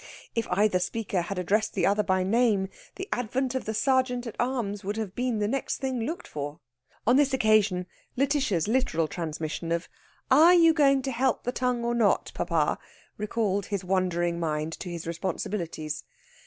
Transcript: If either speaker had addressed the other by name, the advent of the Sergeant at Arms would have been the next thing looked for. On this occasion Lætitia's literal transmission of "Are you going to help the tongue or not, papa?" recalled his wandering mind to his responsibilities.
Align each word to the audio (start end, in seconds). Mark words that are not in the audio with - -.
If 0.33 0.47
either 0.49 0.79
speaker 0.79 1.21
had 1.21 1.37
addressed 1.37 1.75
the 1.75 1.85
other 1.85 2.01
by 2.01 2.23
name, 2.23 2.69
the 2.95 3.07
advent 3.13 3.53
of 3.53 3.65
the 3.65 3.73
Sergeant 3.75 4.25
at 4.25 4.35
Arms 4.39 4.83
would 4.83 4.97
have 4.97 5.13
been 5.13 5.37
the 5.37 5.47
next 5.47 5.77
thing 5.77 5.99
looked 5.99 6.27
for. 6.27 6.59
On 7.05 7.17
this 7.17 7.35
occasion 7.35 7.85
Lætitia's 8.17 8.67
literal 8.67 9.07
transmission 9.07 9.71
of 9.71 9.87
"Are 10.31 10.55
you 10.55 10.73
going 10.73 11.03
to 11.03 11.11
help 11.11 11.43
the 11.43 11.51
tongue 11.51 11.85
or 11.85 11.93
not, 11.93 12.31
papa?" 12.33 12.79
recalled 13.19 13.67
his 13.67 13.83
wandering 13.83 14.39
mind 14.39 14.73
to 14.79 14.89
his 14.89 15.05
responsibilities. 15.05 16.03